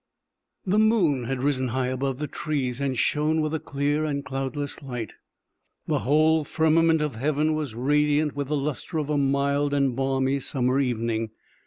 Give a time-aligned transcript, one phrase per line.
[0.65, 4.81] The moon had risen high above the trees and shone with a clear and cloudless
[4.81, 5.13] light;
[5.85, 10.39] the whole firmament of heaven was radiant with the lustre of a mild and balmy
[10.39, 11.29] summer evening.